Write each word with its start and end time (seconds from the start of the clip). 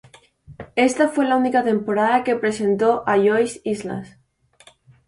Está 0.75 1.09
fue 1.09 1.25
la 1.25 1.35
única 1.35 1.63
temporada 1.63 2.23
que 2.23 2.35
presentó 2.35 3.03
a 3.05 3.17
Joyce 3.17 3.61
Islas. 3.65 4.17